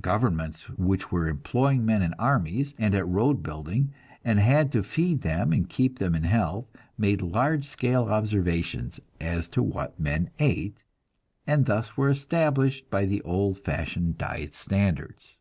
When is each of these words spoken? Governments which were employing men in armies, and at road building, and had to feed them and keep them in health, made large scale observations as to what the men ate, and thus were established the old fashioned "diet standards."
Governments 0.00 0.68
which 0.70 1.12
were 1.12 1.28
employing 1.28 1.86
men 1.86 2.02
in 2.02 2.12
armies, 2.14 2.74
and 2.76 2.92
at 2.92 3.06
road 3.06 3.40
building, 3.40 3.92
and 4.24 4.40
had 4.40 4.72
to 4.72 4.82
feed 4.82 5.20
them 5.22 5.52
and 5.52 5.68
keep 5.68 6.00
them 6.00 6.16
in 6.16 6.24
health, 6.24 6.66
made 6.98 7.22
large 7.22 7.68
scale 7.68 8.06
observations 8.06 8.98
as 9.20 9.48
to 9.50 9.62
what 9.62 9.94
the 9.96 10.02
men 10.02 10.30
ate, 10.40 10.76
and 11.46 11.66
thus 11.66 11.96
were 11.96 12.08
established 12.10 12.86
the 12.90 13.22
old 13.22 13.58
fashioned 13.58 14.18
"diet 14.18 14.56
standards." 14.56 15.38